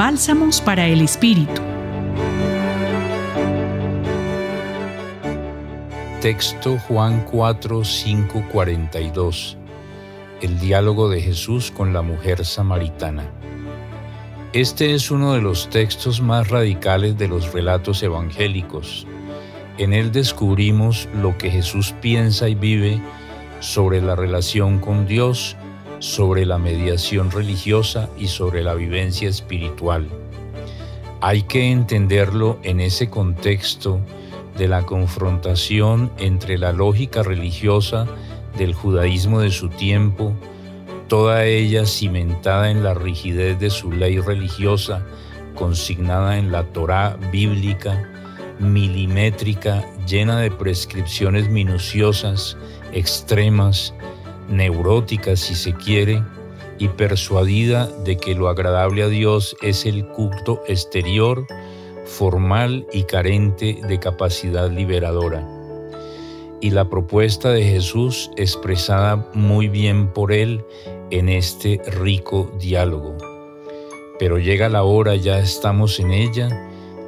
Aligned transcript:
Bálsamos 0.00 0.62
para 0.62 0.86
el 0.86 1.02
Espíritu. 1.02 1.60
Texto 6.22 6.78
Juan 6.88 7.26
4, 7.30 7.84
5, 7.84 8.44
42. 8.50 9.58
El 10.40 10.58
diálogo 10.58 11.10
de 11.10 11.20
Jesús 11.20 11.70
con 11.70 11.92
la 11.92 12.00
mujer 12.00 12.46
samaritana. 12.46 13.30
Este 14.54 14.94
es 14.94 15.10
uno 15.10 15.34
de 15.34 15.42
los 15.42 15.68
textos 15.68 16.22
más 16.22 16.48
radicales 16.48 17.18
de 17.18 17.28
los 17.28 17.52
relatos 17.52 18.02
evangélicos. 18.02 19.06
En 19.76 19.92
él 19.92 20.12
descubrimos 20.12 21.10
lo 21.12 21.36
que 21.36 21.50
Jesús 21.50 21.94
piensa 22.00 22.48
y 22.48 22.54
vive 22.54 23.02
sobre 23.58 24.00
la 24.00 24.16
relación 24.16 24.78
con 24.78 25.06
Dios, 25.06 25.58
sobre 26.00 26.44
la 26.44 26.58
mediación 26.58 27.30
religiosa 27.30 28.10
y 28.18 28.26
sobre 28.26 28.62
la 28.62 28.74
vivencia 28.74 29.28
espiritual. 29.28 30.08
Hay 31.20 31.42
que 31.42 31.70
entenderlo 31.70 32.58
en 32.62 32.80
ese 32.80 33.08
contexto 33.08 34.00
de 34.58 34.66
la 34.66 34.84
confrontación 34.84 36.10
entre 36.18 36.58
la 36.58 36.72
lógica 36.72 37.22
religiosa 37.22 38.06
del 38.58 38.74
judaísmo 38.74 39.40
de 39.40 39.50
su 39.50 39.68
tiempo 39.68 40.34
toda 41.10 41.44
ella 41.44 41.86
cimentada 41.86 42.70
en 42.70 42.84
la 42.84 42.94
rigidez 42.94 43.58
de 43.58 43.68
su 43.68 43.90
ley 43.90 44.20
religiosa, 44.20 45.04
consignada 45.56 46.38
en 46.38 46.52
la 46.52 46.62
Torá 46.62 47.18
bíblica, 47.32 48.08
milimétrica, 48.60 49.84
llena 50.06 50.38
de 50.38 50.52
prescripciones 50.52 51.50
minuciosas, 51.50 52.56
extremas, 52.92 53.92
neuróticas 54.50 55.40
si 55.40 55.54
se 55.54 55.72
quiere, 55.72 56.22
y 56.78 56.88
persuadida 56.88 57.86
de 58.04 58.16
que 58.16 58.34
lo 58.34 58.48
agradable 58.48 59.02
a 59.02 59.08
Dios 59.08 59.56
es 59.62 59.84
el 59.84 60.06
culto 60.08 60.62
exterior, 60.66 61.46
formal 62.06 62.86
y 62.92 63.04
carente 63.04 63.78
de 63.86 64.00
capacidad 64.00 64.70
liberadora. 64.70 65.46
Y 66.62 66.70
la 66.70 66.88
propuesta 66.88 67.50
de 67.50 67.64
Jesús, 67.64 68.30
expresada 68.36 69.30
muy 69.34 69.68
bien 69.68 70.12
por 70.12 70.32
él, 70.32 70.64
en 71.10 71.28
este 71.28 71.80
rico 71.86 72.50
diálogo. 72.58 73.16
Pero 74.18 74.38
llega 74.38 74.68
la 74.68 74.82
hora, 74.82 75.16
ya 75.16 75.38
estamos 75.38 76.00
en 76.00 76.12
ella, 76.12 76.48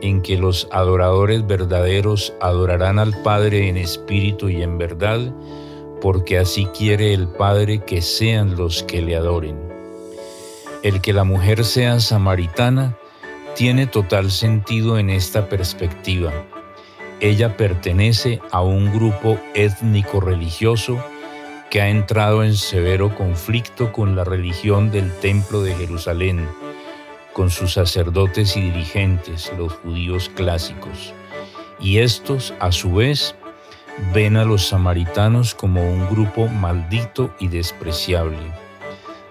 en 0.00 0.22
que 0.22 0.36
los 0.36 0.68
adoradores 0.70 1.46
verdaderos 1.46 2.32
adorarán 2.40 2.98
al 2.98 3.20
Padre 3.22 3.68
en 3.68 3.76
espíritu 3.76 4.48
y 4.48 4.62
en 4.62 4.78
verdad, 4.78 5.32
porque 6.00 6.38
así 6.38 6.66
quiere 6.66 7.14
el 7.14 7.28
Padre 7.28 7.84
que 7.84 8.02
sean 8.02 8.56
los 8.56 8.82
que 8.82 9.02
le 9.02 9.16
adoren. 9.16 9.58
El 10.82 11.00
que 11.00 11.12
la 11.12 11.24
mujer 11.24 11.64
sea 11.64 12.00
samaritana 12.00 12.96
tiene 13.54 13.86
total 13.86 14.30
sentido 14.30 14.98
en 14.98 15.10
esta 15.10 15.48
perspectiva. 15.48 16.32
Ella 17.20 17.56
pertenece 17.56 18.40
a 18.50 18.62
un 18.62 18.92
grupo 18.92 19.38
étnico 19.54 20.20
religioso 20.20 20.98
que 21.70 21.82
ha 21.82 21.88
entrado 21.88 22.42
en 22.42 22.56
severo 22.56 23.14
conflicto 23.14 23.92
con 23.92 24.16
la 24.16 24.24
religión 24.24 24.90
del 24.90 25.12
Templo 25.18 25.62
de 25.62 25.74
Jerusalén, 25.74 26.48
con 27.32 27.50
sus 27.50 27.74
sacerdotes 27.74 28.56
y 28.56 28.62
dirigentes, 28.62 29.52
los 29.56 29.74
judíos 29.74 30.30
clásicos. 30.34 31.12
Y 31.78 31.98
estos, 31.98 32.54
a 32.58 32.72
su 32.72 32.94
vez, 32.94 33.36
ven 34.12 34.36
a 34.36 34.44
los 34.44 34.68
samaritanos 34.68 35.54
como 35.54 35.82
un 35.82 36.08
grupo 36.08 36.48
maldito 36.48 37.34
y 37.38 37.48
despreciable. 37.48 38.38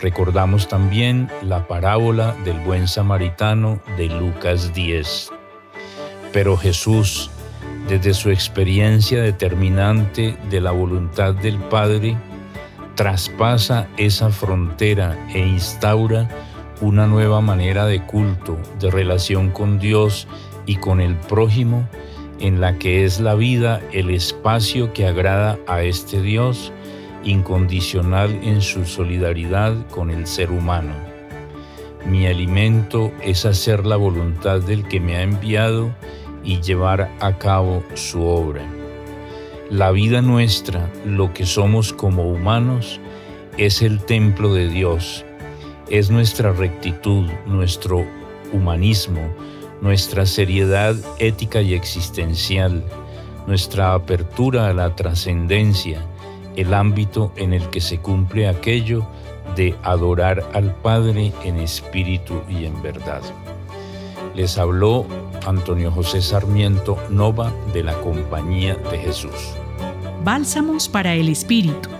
Recordamos 0.00 0.66
también 0.66 1.30
la 1.42 1.68
parábola 1.68 2.34
del 2.44 2.58
buen 2.60 2.88
samaritano 2.88 3.80
de 3.96 4.08
Lucas 4.08 4.74
10. 4.74 5.30
Pero 6.32 6.56
Jesús, 6.56 7.30
desde 7.88 8.12
su 8.12 8.30
experiencia 8.30 9.22
determinante 9.22 10.36
de 10.50 10.60
la 10.60 10.72
voluntad 10.72 11.34
del 11.34 11.58
Padre, 11.58 12.16
traspasa 12.94 13.86
esa 13.96 14.30
frontera 14.30 15.16
e 15.32 15.38
instaura 15.38 16.28
una 16.80 17.06
nueva 17.06 17.40
manera 17.40 17.86
de 17.86 18.04
culto, 18.04 18.58
de 18.80 18.90
relación 18.90 19.50
con 19.50 19.78
Dios 19.78 20.26
y 20.66 20.76
con 20.76 21.00
el 21.00 21.14
prójimo, 21.14 21.88
en 22.40 22.60
la 22.60 22.78
que 22.78 23.04
es 23.04 23.20
la 23.20 23.34
vida 23.34 23.80
el 23.92 24.10
espacio 24.10 24.92
que 24.92 25.06
agrada 25.06 25.58
a 25.66 25.82
este 25.82 26.20
Dios 26.20 26.72
incondicional 27.24 28.38
en 28.42 28.60
su 28.62 28.84
solidaridad 28.84 29.74
con 29.88 30.10
el 30.10 30.26
ser 30.26 30.50
humano. 30.50 30.94
Mi 32.06 32.26
alimento 32.26 33.12
es 33.22 33.46
hacer 33.46 33.86
la 33.86 33.96
voluntad 33.96 34.60
del 34.60 34.86
que 34.88 34.98
me 34.98 35.16
ha 35.16 35.22
enviado 35.22 35.94
y 36.42 36.60
llevar 36.60 37.10
a 37.20 37.38
cabo 37.38 37.84
su 37.94 38.22
obra. 38.22 38.62
La 39.70 39.90
vida 39.92 40.20
nuestra, 40.20 40.90
lo 41.06 41.32
que 41.32 41.46
somos 41.46 41.92
como 41.92 42.24
humanos, 42.24 43.00
es 43.56 43.82
el 43.82 44.00
templo 44.00 44.52
de 44.52 44.68
Dios, 44.68 45.24
es 45.88 46.10
nuestra 46.10 46.52
rectitud, 46.52 47.30
nuestro 47.46 48.04
humanismo, 48.52 49.32
nuestra 49.82 50.24
seriedad 50.24 50.96
ética 51.18 51.60
y 51.60 51.74
existencial, 51.74 52.82
nuestra 53.46 53.94
apertura 53.94 54.68
a 54.68 54.72
la 54.72 54.94
trascendencia, 54.94 56.00
el 56.56 56.72
ámbito 56.72 57.32
en 57.36 57.52
el 57.52 57.68
que 57.68 57.80
se 57.80 57.98
cumple 57.98 58.48
aquello 58.48 59.04
de 59.56 59.74
adorar 59.82 60.48
al 60.54 60.74
Padre 60.76 61.32
en 61.44 61.58
espíritu 61.58 62.40
y 62.48 62.64
en 62.64 62.80
verdad. 62.80 63.20
Les 64.34 64.56
habló 64.56 65.04
Antonio 65.46 65.90
José 65.90 66.22
Sarmiento 66.22 66.96
Nova 67.10 67.52
de 67.74 67.82
la 67.82 67.94
Compañía 68.00 68.76
de 68.90 68.98
Jesús. 68.98 69.54
Bálsamos 70.24 70.88
para 70.88 71.14
el 71.14 71.28
Espíritu. 71.28 71.90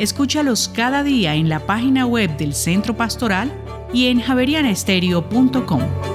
Escúchalos 0.00 0.68
cada 0.68 1.04
día 1.04 1.36
en 1.36 1.48
la 1.48 1.60
página 1.60 2.04
web 2.04 2.36
del 2.36 2.52
Centro 2.52 2.96
Pastoral 2.96 3.52
y 3.92 4.08
en 4.08 4.20
javerianestereo.com. 4.20 6.13